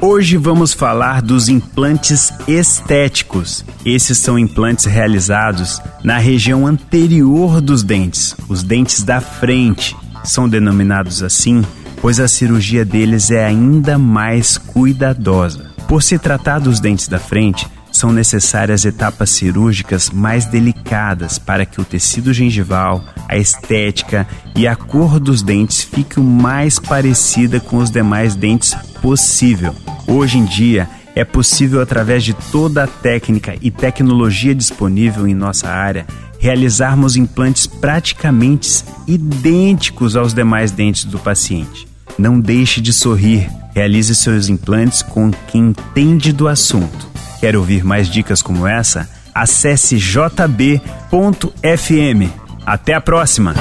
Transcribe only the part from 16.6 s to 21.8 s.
dentes da frente, são necessárias etapas cirúrgicas mais delicadas para que